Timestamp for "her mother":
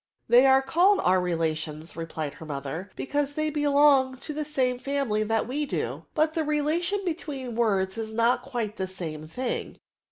2.33-2.89